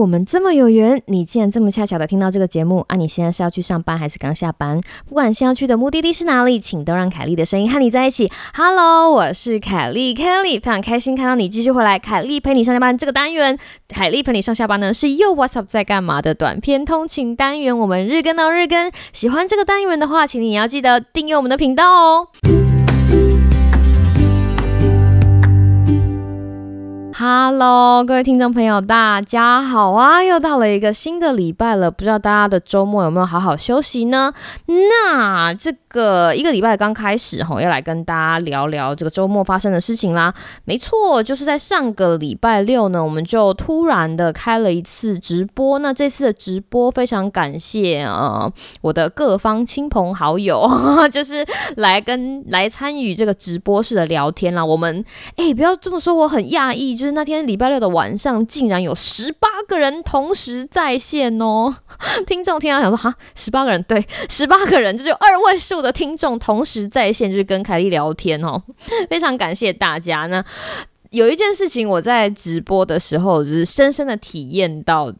[0.00, 2.96] 我们这么有缘，你竟然这么恰巧的听到这个节目啊！
[2.96, 4.80] 你现在是要去上班还是刚下班？
[5.06, 8.32] 不管先要去的目的地是哪里，请都让凯莉的声音和你在一起。
[8.54, 11.98] Hello，我是凯莉，Kelly，非常开心看到你继续回来。
[11.98, 13.58] 凯莉陪你上下班这个单元，
[13.88, 18.90] 凯莉陪你上下班呢是又 What's up 在干嘛的短片通勤单元，我们日更到日更。
[19.12, 22.28] 喜欢这个单元的话，请你要记得订阅我们的频道哦。
[27.22, 30.24] Hello，各位听众朋友，大家好啊！
[30.24, 34.32] 又到了一个新的礼拜了，不知道大家的周末有没有好好休息呢？
[34.64, 40.34] 那这个一个礼拜刚开始哈，要来跟大家聊聊这个周末发生的事情啦。
[40.64, 45.78] 没错，就是在上个礼拜六呢，我们就突然的开了一次直播。
[45.80, 50.66] 那这次的直播非常感谢啊，我的各方亲朋好友，
[51.12, 54.64] 就是来跟来参与这个直播室的聊天啦。
[54.64, 55.04] 我们
[55.36, 57.10] 哎，不要这么说，我很讶异，就是。
[57.12, 61.74] 那天礼拜六的晚上，竟然有十八个人同时在线哦！
[62.24, 68.62] 听众听到想说哈，十八个人对，十八个人这就二位数的听众同时在线，就是跟凯莉聊天哦，
[69.08, 70.26] 非常感谢大家。
[70.26, 70.44] 那
[71.10, 75.12] 有一件事情，我在直播的时候就是深深的体验到。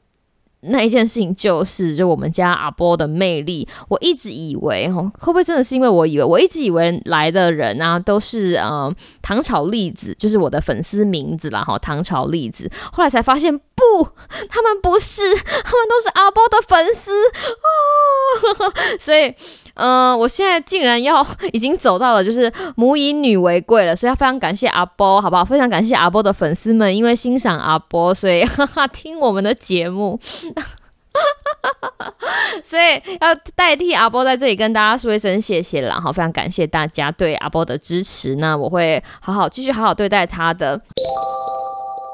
[0.63, 3.67] 那一件事情就是，就我们家阿波的魅力。
[3.89, 12.71] 我一直以为，哈，会不会真的是因为我以为，我一直以为来的人啊，都是呃唐朝栗子，就是我的粉丝名字啦，哈，唐朝栗子。
[12.93, 14.07] 后来才发现，不，
[14.51, 18.69] 他们不是，他们都是阿波的粉丝啊，
[19.01, 19.35] 所以。
[19.75, 25.45] 嗯，我现在竟然要已经走到了，就是母以女为贵了，所以要非常感谢阿波，好不好？
[25.45, 30.19] 非常感谢阿波的粉丝们，因为欣赏阿波，所以哈 哈听我们的节目，
[32.65, 40.81] 所以要代替阿波在这里跟大家说一声谢谢啦，好，非常感谢大家对阿波的支持，那我会好好继续好好对待他的。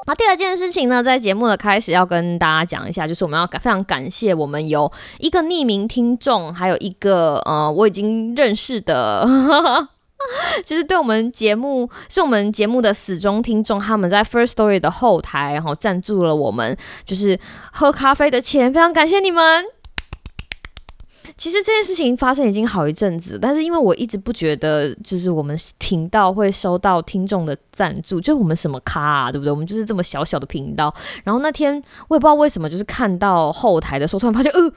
[0.07, 9.27] 那第二件事情呢，在节目的开始要跟大家讲一下，就是我们要感非常感谢我们有一个匿名听众，还有一个呃我已经认识的，
[10.63, 17.37] 其 实对我们节目是我们节目的死忠听众，他们在 First Story 的后台，然后赞助了我们就是
[17.73, 19.76] 喝咖啡的钱，非常感谢你们。
[21.37, 29.51] 其实这件事情发生已经好一阵子，但是因为我一直不觉得，就是我们频道会收到听众的赞助，就我们什么咖啊，对不对？
[29.51, 30.93] 我们就是这么小小的频道。
[31.23, 31.73] 然后那天
[32.07, 34.73] 我也不知道为什么，就是看到后台的时候，突然发现，呃，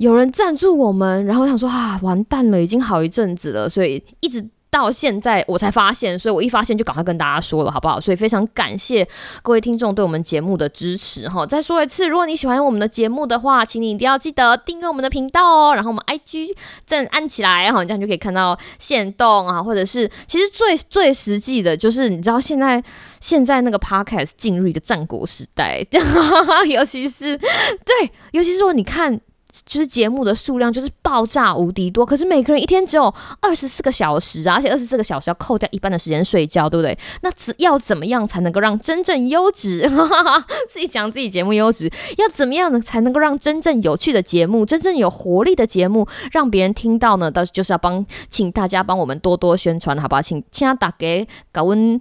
[0.00, 4.44] 有人赞助我们，然后我想说啊，完蛋了，已经好一阵子了，所以一直。
[4.72, 8.00] 到现在我才发现，所以我一发现就赶快跟大家说了，好不好？
[8.00, 9.06] 所以非常感谢
[9.42, 11.46] 各位听众对我们节目的支持哈。
[11.46, 15.74] 再说一次，如果你喜欢我们的节目的话，请你一定要记得订阅我们的频道哦。
[15.74, 16.56] 然后我们 IG
[16.86, 22.82] 正按起来哈，这样就可以看到现动啊，或者是其实最最实际的就是你知道现在
[23.20, 25.86] 现在那个 Podcast 进入一个战国时代，
[26.66, 29.20] 尤其是对，尤其是说你看。
[29.66, 36.98] 就是节目的数量就是爆炸无敌多，可是每个人一天只有二十四个小时啊，而且二十四个小时要扣掉一半的时间睡觉，对不对？
[37.20, 39.90] 那要怎么样才能够让真正优质？
[40.72, 47.30] 自己讲自己节目优质，要怎么样呢才能够让真正有趣的节目、真正有活力的节目让别人听到呢？
[47.30, 50.22] 到就是要帮，请大家帮我们多多宣传，好不好？
[50.22, 52.00] 请现在打给高温。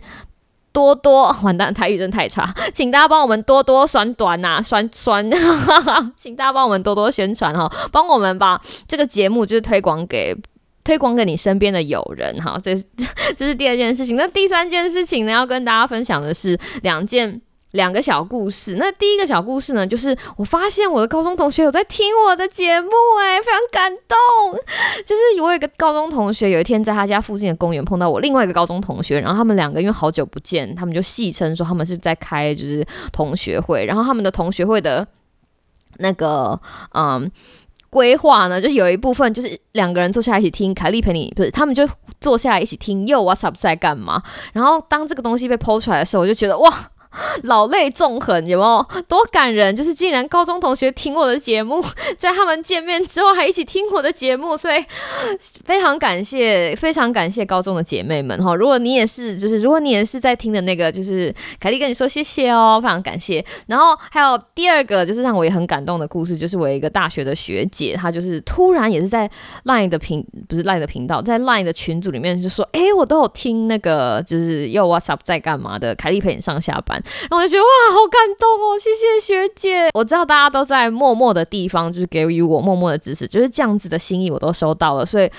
[0.72, 5.30] 多多完蛋，台语真太差， 请大家帮我们多多酸短呐，酸酸，
[6.16, 10.36] 请大家帮我们多多宣传哈，帮我们把这个节目就是推广给
[10.84, 12.84] 推广给你身边的友人哈，这是
[13.36, 14.16] 这是第二件事情。
[14.16, 17.42] 那第三件事情呢，要跟大家分享的是两件。
[17.72, 22.90] 两个小故事，那第一个小故事呢，就是我发现我的高中同学有在听我的节目，
[23.20, 24.18] 哎，非常感动。
[25.06, 35.08] 就是我有一个高中同学，有一天在他家附近的公园碰到我另外一个高中同学，然后他们两个因为好久不见，他们就戏称说他们是在开就是同学会，然后他们的同学会的
[36.00, 36.60] 那个
[36.94, 37.32] 嗯
[37.90, 41.88] 规划呢，就有一部分就是两个人坐下来一起听凯莉陪你，不是他们就
[42.20, 44.22] 坐下来一起听又 What's up 在干嘛？
[44.52, 46.91] 然后当这个东西被剖出来的时候，我就觉得哇。
[47.44, 49.76] 老泪纵横，有没有多感人？
[49.76, 51.84] 就是竟然高中同学听我的节目，
[52.18, 54.84] 在他们见面之后还一起听我的节目，所以
[55.66, 58.56] 非常感谢，非常感谢高中的姐妹们哈。
[58.56, 63.44] 如果你也是，就是如果你也是在听的那个，就是凯莉跟你说谢谢哦，非常感谢。
[63.68, 69.30] 然后还有第二个，就是让我也很感动的故事，就是我一个大学的学姐，她就是突然也是在
[69.66, 77.01] LINE 的频，不是 LINE 的频道，在 LINE 的群组里面就说，哎，我都有听那个，就是又 What's up 在干嘛的，凯莉陪你上下班。
[77.22, 79.90] 然后我就觉得哇，好感动哦，谢谢学姐。
[79.94, 85.06] 我知道大家都在默默的地方，就是给予我默默的支持，就是这样子的心意我都收到了。
[85.06, 85.30] 所以，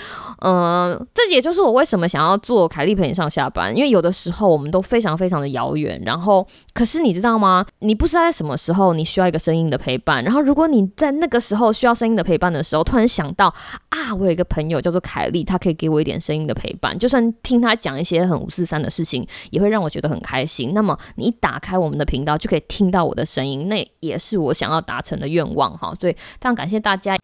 [0.40, 7.64] 嗯，这也就是我为什么想要做凯丽陪你上下班，因为有的时候我们都非常非常的遥远，然后可是你知道吗？
[7.80, 13.52] 你不知道在什么时候你需要一个声音的陪伴，然后如果你在那个时候需要声音的陪伴的时候，突然想到
[13.88, 20.72] 啊，我有一个朋友叫做凯丽，她可以给我一点声音的陪伴，就算听她讲一些很五四三的事情，也会让我觉得很开心。
[20.74, 25.94] 那么你打打开我们的频道，就可以听到我的声音，那也是我想要达成的愿望哈。
[26.00, 27.14] 所以非常感谢大家。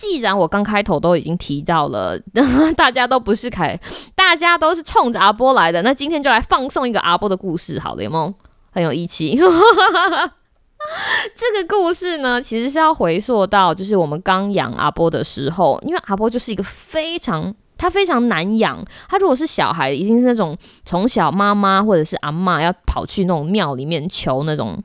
[0.00, 2.18] 既然我刚开头都已经提到了，
[2.74, 3.78] 大家都不是凯，
[4.14, 8.32] 大家都是冲着阿波来的，那今天就来放送一个阿波的故事，好了，有没有？
[8.72, 9.36] 很有义气。
[11.36, 18.78] 这个故事呢，其实是要回溯到，就是我们刚养阿波的时候，因为阿波就是一个非常，他非常难养。
[19.08, 20.54] 他如果是小孩，一定是那种
[20.84, 24.80] 从小妈妈或者是阿妈要跑去那种庙里面求那种，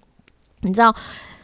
[0.62, 0.96] 你知道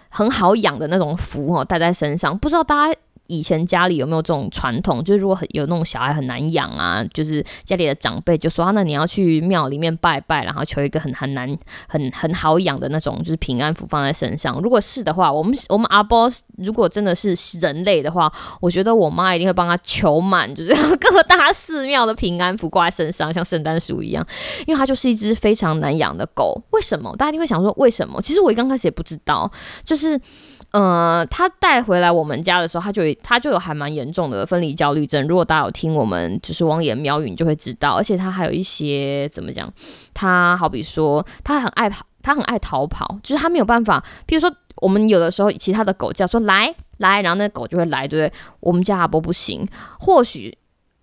[0.07, 2.37] 很好养的那种福哦，带在身上。
[2.37, 2.99] 不知道大家。
[3.31, 5.01] 以前家里有没有这种传统？
[5.01, 11.57] 就是如果很有那种小孩很难养啊，就是家里的长辈就说啊，那你要去庙里面拜拜，然后求一个很很难、
[11.87, 14.59] 很很好养的那种，就是平安符放在身上。
[14.59, 18.29] 如果是的话，我们我们阿波如果真的是人类的话，
[18.59, 24.27] 我觉得我妈一定会帮他求满，就是各大寺庙的平安符挂在身上，像圣诞树一样。
[24.67, 26.61] 因为它就是一只非常难养的狗。
[26.71, 27.15] 为什么？
[27.15, 28.21] 大家一定会想说为什么？
[28.21, 29.49] 其实我刚开始也不知道，
[29.85, 30.19] 就是。
[30.71, 35.27] 呃，他带回来我们家的时候，他就他就有还蛮严重的分离焦虑症。
[35.27, 37.97] 如果大家有听我们就是汪言喵语，就会知道。
[37.97, 39.69] 而且他还有一些怎么讲？
[40.13, 44.01] 他好比说，他很爱跑，他很爱逃跑，就是他没有办法。
[44.25, 48.39] 譬如说，我们有的时候其他的狗叫说来来，然后那狗就会来，对不对？
[48.61, 49.67] 我们家阿波不行，
[49.99, 50.57] 或许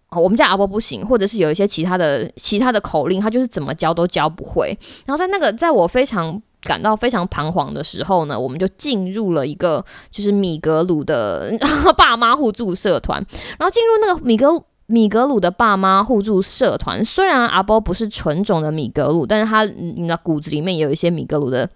[0.08, 4.74] 哦我们家阿波不行，或者是有一些其他的其他的口令，他就是怎么教都教不会。
[5.04, 6.40] 然后在那个，在我非常。
[6.60, 11.52] 感到非常彷徨的时候呢，我们就进入了一个就是米格鲁的
[11.96, 13.24] 爸妈互助社团。
[13.58, 21.68] 然后进入那个米格米格鲁的爸妈互助社团，虽然阿波不是纯种的米格鲁，但是他你的骨子里面有一些米格鲁的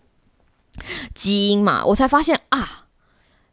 [1.14, 2.86] 基因嘛，我才发现啊，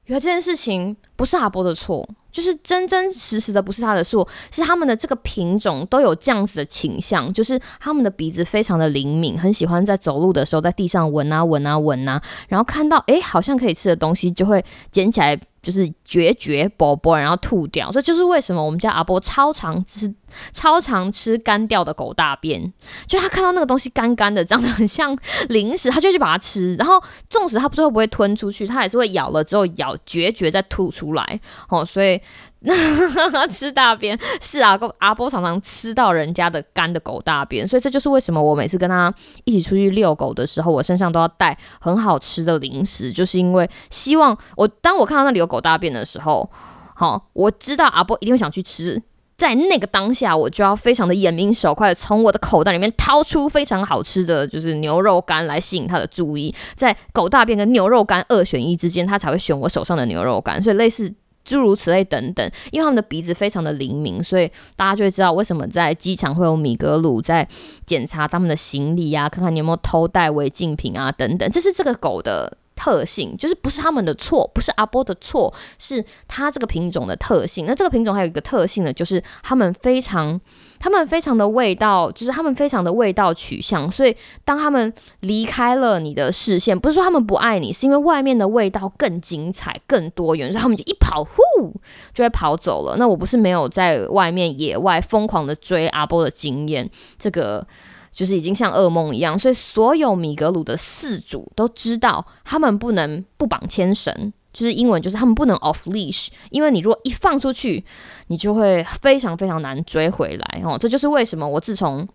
[0.05, 2.07] 原来这件事情不是阿波的错。
[2.39, 15.39] 就是真真实实的不是它的错，是他们的这个品种都有这样子的倾向，就是他们的鼻子非常的灵敏，很喜欢在走路的时候在地上闻啊闻啊闻啊，然后看到诶好像可以吃的东西就会捡起来。
[15.61, 20.11] 就是绝绝啵啵，然后吐掉，所以就是为什么我们家阿波超常吃、
[20.53, 22.71] 超常吃干掉的狗大便，
[23.05, 25.13] 就他看到那个东西干干的，长得很像
[25.49, 26.75] 零食，他就去把它吃。
[26.75, 31.41] 然后纵使他不知道不会吞出去，他也是会咬了之后咬绝绝再吐出来。
[31.67, 32.19] 哦，所以。
[33.49, 39.13] 吃大便是啊，阿波常常吃到人家的干的狗大便，所以这就是为什么我每次跟他
[39.45, 46.49] 一起出去遛狗的时候，我身上都要带很好吃的零食，就是因为希望我当我看到那里有狗大便的时候，
[46.95, 49.01] 好，我知道阿波一定会想去吃，
[49.37, 61.13] 在那个当下，我就要非常的眼明手快从我的口袋里面掏出非常好吃的就是牛肉干来吸引他的注意，在狗大便跟牛肉干二选一之间，他才会选我手上的牛肉干，所以类似。
[61.49, 67.47] 诸如此类等等，因为他们的鼻子非常的灵敏，所以大家就会知道为什么在机场会有米格鲁在
[67.85, 72.57] 检查他们的行李啊，看看你有没有偷带违禁品啊等等，这是这个狗的。
[72.79, 77.65] 特性就是不是他们的错，不是阿波的错，是它这个品种的特性。
[77.65, 80.39] 那这个品种还有一个特性呢，就是它们非常，
[80.79, 83.91] 它们非常的味道，就是它们非常的味道取向。
[83.91, 91.73] 所以当他们离开了你的视线，不是说他们不爱你，是因为外面的味道更精彩、更多元，所以他们就一跑，呼
[92.13, 92.95] 就会跑走了。
[92.95, 97.67] 那我不是没有在外面野外疯狂的追阿波的经验，这个。
[98.11, 107.85] 就是已经像噩梦一样，所以所有米格鲁的四主都知道，他们不能不绑牵绳，就是英文就是他们不能 off leash，因为你如果一放出去，
[108.27, 110.77] 你就会非常非常难追回来哦。
[110.77, 112.07] 这就是为什么我自从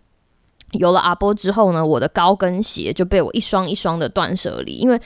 [0.71, 5.01] 有了阿波之后呢，我的高跟鞋就被我一双一双的断舍离，因为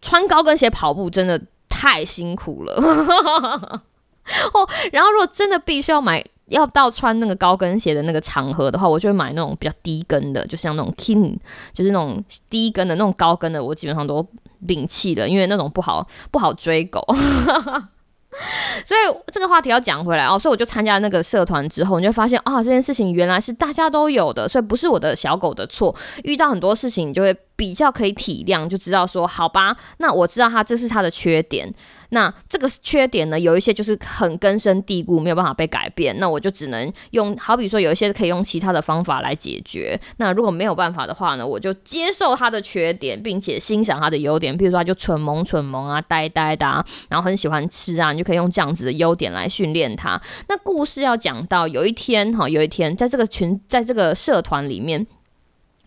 [0.00, 2.74] 穿高跟鞋跑步真的太辛苦了。
[4.54, 6.24] 哦，然后如果真的必须要买。
[6.48, 11.36] 要到穿那个高跟鞋的那个场合的话，我就会买那种比较低跟的，就像那种 King，
[11.72, 14.26] 就是那种低跟的那种高跟的，我基本上都
[14.66, 17.04] 摒弃了，因为那种不好不好追狗。
[18.84, 19.00] 所以
[19.32, 25.94] 这个话题要讲回来哦，所以我就参加那个社团之后，你就发现啊，这件事情原来是大家都有的，所以不是我的小狗的错。
[26.22, 31.72] 遇到很多事情，你就会比较可以体谅，就知道说好吧，那我知道它这是它的缺点。
[32.10, 36.16] 那这个缺点呢，有一些就是很根深蒂固，没有办法被改变。
[36.18, 39.98] 那我就只能用，好比说有一些可以用其他的方法来解决。
[40.18, 44.56] 那如果没有办法的话呢，我就接受他的缺点，并且欣赏他的优点。
[44.56, 50.20] 比如说，他就蠢萌蠢萌啊，呆呆的，啊，然后很喜欢吃啊，你就可以用这样子的优点来训练他。
[50.48, 55.06] 那故事要讲到有一天哈，有一天在这个群，在这个社团里面。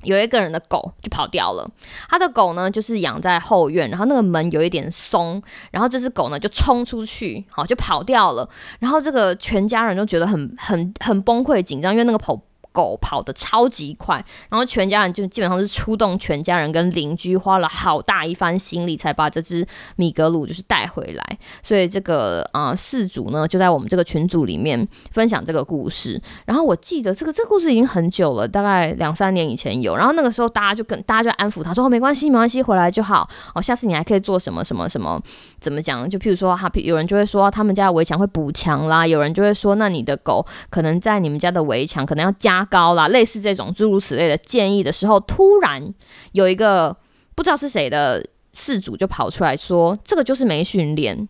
[0.03, 1.70] 有一个人的狗就跑掉了，
[2.10, 5.41] 他的狗呢就是养在后院，然后那个门有一点松，
[5.72, 12.39] 然后这只狗呢就冲出去，好就跑掉了，然后这个全家人就觉得很很很崩溃紧张，因为那个跑。
[12.80, 19.68] 狗跑得超级快，然后全家人就基本上是出动全家人跟邻居，花了好大一番心力才把这只
[19.98, 21.38] 米格鲁就是带回来。
[21.62, 26.22] 所以这个啊四组呢就在我们这个群组里面分享这个故事。
[26.46, 29.98] 然后我记得这个这个故事已经很久了，大概两三年以前有。
[29.98, 35.22] 然后那个时候大家就跟大家就安抚他说没关系没关系回来就好哦，下次你还可以做什么什么什么
[35.60, 36.10] 怎么讲？
[36.10, 42.69] 就譬如说哈，有人就会说他们家的围墙会补墙啦，有人就会说那你的狗可能在你们家的围墙可能要加。
[42.70, 45.94] 高啦，类似这种诸如此类的建议的时候，突然
[46.34, 46.96] 有一个
[47.36, 51.28] 不知道是谁的四组就跑出来说：“这个就是没训练。”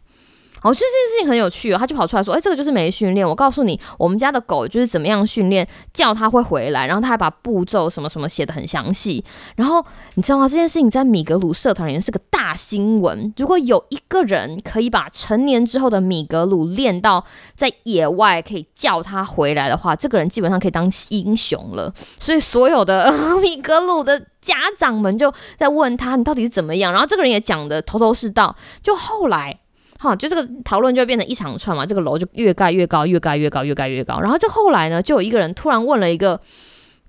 [0.63, 3.27] 我觉得这件事情很有趣哦，他就跑出来说：“哎，这个就是没训练。
[3.27, 6.85] 我告诉你，我们家的狗就是怎么样训练，叫它会回来。
[6.85, 9.23] 然后他还把步骤什么什么写的很详细。
[9.55, 9.83] 然后
[10.15, 10.47] 你知道吗？
[10.47, 13.33] 这件事情在米格鲁社团里面是个大新闻。
[13.37, 17.23] 如果有一个人可以把成年之后的米格鲁练到
[17.55, 21.93] 在野外可以叫它回来的话，这个人基本上可以当英雄了。
[22.17, 23.11] 所以所有的
[23.41, 26.91] 米格鲁的家长们就在问他：你到底是怎么样？
[26.91, 28.55] 然后这个人也讲的头头是道。
[28.83, 29.59] 就后来。
[30.01, 34.18] 好，就这个讨论就变成一长串嘛，这个楼就越盖越高，越盖越高，越盖越高。
[34.22, 36.39] 然后就后来呢，就有一个人突然问了一个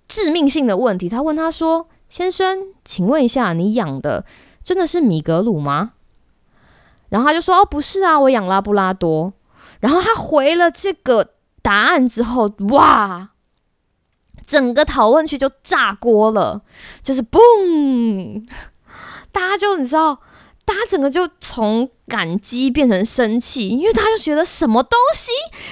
[0.09, 4.25] 致命性的问题，他问他说：“先生，请问一下，你养的
[4.65, 5.93] 真的是米格鲁吗？”
[7.11, 9.33] 然后他就说：“哦，不是啊，我养拉布拉多。”
[9.79, 13.31] 然后他回了这个答案之后，哇，
[14.45, 16.63] 整个讨论区就炸锅了，
[17.05, 18.45] 就是嘣，
[19.31, 20.19] 大家就你知道。
[20.73, 25.31] 他整个就从感激变成生气，因为他就觉得什么东西，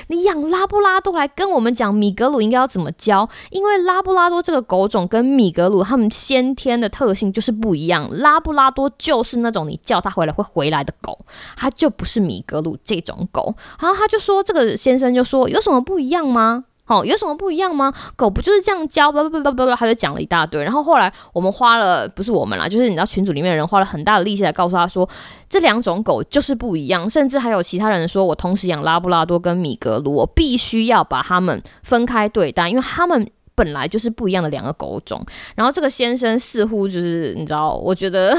[0.08, 3.28] 你养拉布拉多来跟我们讲米格鲁应该要怎么教？
[3.50, 11.18] 因为拉布拉多这个狗种跟米格鲁它们先天的特性就是不一样，拉布拉多就是那种你叫它回来会回来的狗，
[11.56, 13.54] 它就不是米格鲁这种狗。
[13.80, 16.64] 然后他就说，这个先生就说，有什么不一样吗？
[16.88, 17.92] 哦，有什么不一样吗？
[18.16, 19.12] 狗不就是这样教？
[19.12, 20.62] 不不不不不，他就讲了一大堆。
[20.62, 25.08] 然后后来我们花了，不是我们啦，就是你知道群组里面的人花了很大的力气来告诉他说，
[25.48, 27.08] 这两种狗就是不一样。
[27.08, 33.30] 甚至还有其他人说，我同时养拉布拉多跟米格鲁，我必须要把它们分开对待，因为他们。
[33.58, 35.20] 本来就是不一样的两个狗种，
[35.56, 38.30] 然后这个先生似乎就是你知道，我觉得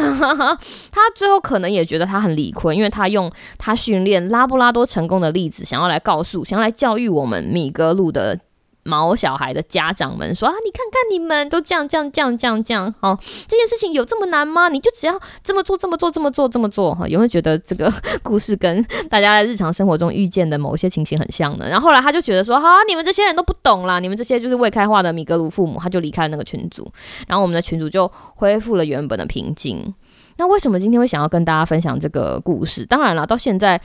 [0.90, 8.40] 他最后可能也觉得他很理亏，因为他用他训练拉布拉多成功的例子，想要来告诉，想要来教育我们米格鲁的。
[8.90, 13.18] 毛小孩的家长们说啊，你看看你们都这样这样这样这样这样，哦，
[13.48, 14.68] 这件事情有这么难吗？
[14.70, 17.94] 你就只要这么做这么做这么做这么做哈， 有没有觉得这个
[18.24, 21.70] 故事跟大家在日常生活中遇见的某些情形很像呢？
[21.70, 26.92] 然后后来他就觉得说，哈，你们这些人都不懂啦，你们这些就是未开化的米格鲁父母，他就离开了那个群组，
[27.28, 29.94] 然后我们的群组就恢复了原本的平静。
[30.38, 32.86] 那为什么今天会想要跟大家分享这个故事？
[32.86, 33.80] 当然了，到现在。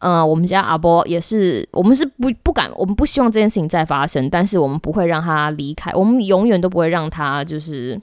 [0.00, 8.00] 呃，我们家阿波也是，我们是不不敢，我们不希望这件事情再发生，但是我们不会让他离开，我们永远都不会让他就是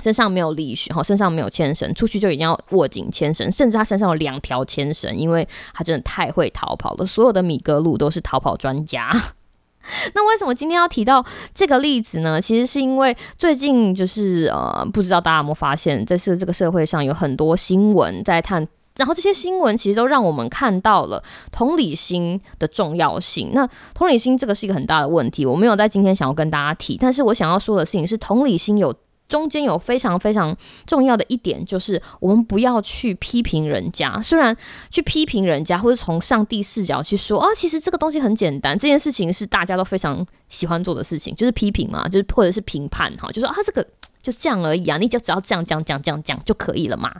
[0.00, 9.08] 身上没有利须，哈，身上没有牵绳，出去就一定要握紧牵绳，甚至他身上有两条牵绳，因为他真的太会逃跑了，所有的米格鲁都是逃跑专家。
[10.12, 12.40] 那为什么今天要提到这个例子呢？
[12.40, 18.66] 其实是因为最近就是呃，不知道大家有没有发现，在是这个社会上有很多新闻在探。
[18.96, 21.22] 然后这些新闻其实都让我们看到了
[21.52, 23.50] 同理心的重要性。
[23.52, 26.96] 那同理心这个是一个很大的问题，我没有在今天想要跟大家提。
[27.00, 28.94] 但是我想要说的事情是，同理心有
[29.28, 30.56] 中间有非常非常
[30.86, 34.20] 重要的一点，就是我们不要去批评人家。
[34.22, 34.56] 虽然
[34.90, 43.86] 去批评人家，或者从上帝视角去说啊，其实这个东西很简单，这件事情是大家都非常喜欢做的事情，就是批评嘛，就是或者是评判哈，就说啊这个。
[44.22, 44.98] 就这样而已啊！
[44.98, 47.14] 你就只要这样讲讲讲讲就可以了嘛？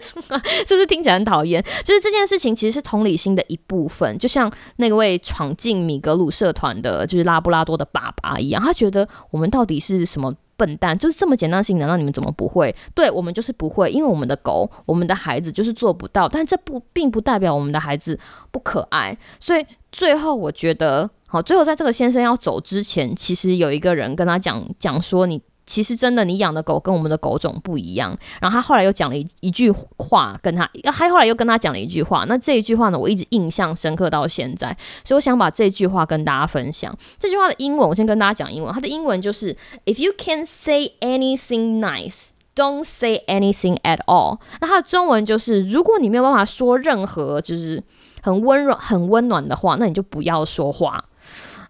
[0.00, 1.60] 是不是听起来很讨厌？
[1.82, 10.96] 就是这件事情其实是同理心的一部分，就像那位闯进米格鲁社团的，就是拉布拉多的爸爸一样，他觉得我们到底是什么笨蛋？
[10.98, 12.74] 就是这么简单的事情，难道你们怎么不会？
[12.94, 16.28] 对我们就是不会，因为我们的狗，我们的孩子就是做不到。
[16.28, 18.18] 但这不并不代表我们的孩子
[18.50, 19.16] 不可爱。
[19.40, 25.40] 所以最后我觉得，好，最后在这个先生要走之前，其实有一个人跟他讲讲说你。
[25.70, 28.16] 其实真的你养的狗跟我们的狗种不一样。
[28.40, 32.24] 然后他后来又讲了一一句话，跟他，他后来又跟他讲了一句话。
[32.26, 36.92] 那这一句话呢，我一直印象深刻到现在，所以我想把这句话跟大家分享。
[37.18, 38.74] 这句话的英文，我先跟大家讲英文。
[38.74, 42.24] 它的英文就是 "If you can say anything nice."
[42.56, 44.40] Don't say anything at all。
[44.60, 47.82] 那它的中文就是：如果你没有办法说任何就是
[48.22, 51.04] 很温柔、很温暖的话，那你就不要说话。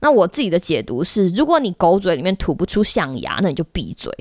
[0.01, 4.13] 那我自己的解读是：如果你狗嘴里面吐不出象牙，那你就闭嘴。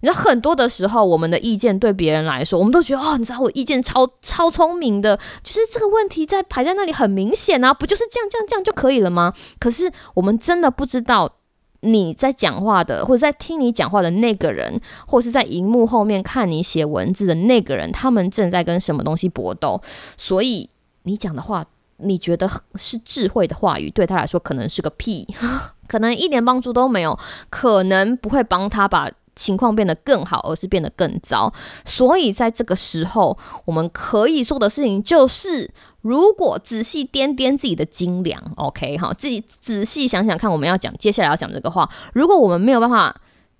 [0.00, 9.32] 你知道，很多的时候，我们的意见对别人来说，我们都觉得哦，你知道我意见超超聪明的，就是这个问题在排在那里很明显啊，不就是这样这样这样就可以了吗？
[9.58, 11.34] 可是我们真的不知道。
[11.82, 19.80] 你在讲话的，或者在听你讲话的那个人，或是在荧幕后面看你写文字的那个人，他们正在跟什么东西搏斗？
[20.16, 20.68] 所以
[21.04, 21.64] 你讲的话，
[21.98, 25.26] 你觉得是智慧的话语，对他来说可能是个屁，
[25.86, 27.18] 可能一点帮助都没有，
[27.50, 31.52] 可能不会帮他把情况变得更好，而是变得更糟。
[31.84, 35.70] 所以在这个时候，我们可以做的事情就是。
[36.00, 41.90] 如果仔细掂掂自己的斤两，OK 哈，自己仔细想想看，我们要讲接下来要讲这个话。
[42.14, 43.14] 如果我们没有办法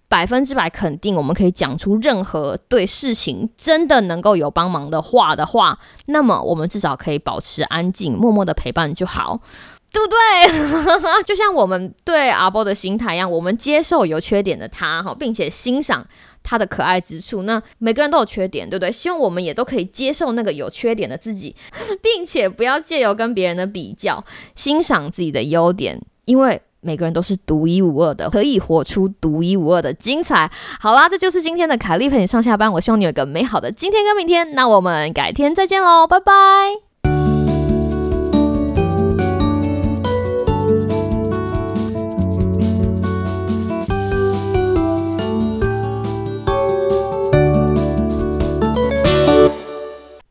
[0.09, 9.41] 百分之百肯定，我们可以讲出任何对事情真的能够有帮忙的话的话，那么我们至少可以保持安静，默默的陪伴就好，
[9.93, 11.23] 对不对？
[11.25, 16.07] 就像我们对阿波的心态一样，我们接受有缺点的他哈，并且欣赏。
[16.41, 18.91] 他的可爱之处，那每个人都有缺点，对不对？
[18.91, 21.55] 希望我们也都可以接受那个有缺点的自己，
[22.00, 24.25] 并且不要借由跟别人的比较，
[24.55, 30.50] 欣赏自己的优点，因为每个人都是独一无二的，可以活出独一无二的精彩。
[30.80, 36.88] 好啦，这就是今天的凯丽陪你上下班，我希望你有一个美好的今天跟明天，那我们改天再见喽，拜拜。